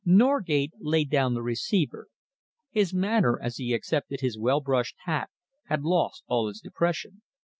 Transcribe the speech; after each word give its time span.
Norgate 0.03 0.71
laid 0.79 1.11
down 1.11 1.35
the 1.35 1.43
receiver. 1.43 2.07
His 2.71 2.91
manner, 2.91 3.39
as 3.39 3.57
he 3.57 3.71
accepted 3.71 4.21
his 4.21 4.35
well 4.35 4.59
brushed 4.59 4.95
hat, 5.05 5.29
had 5.67 5.83
lost 5.83 6.23
all 6.27 6.49
its 6.49 6.59
depression. 6.59 7.21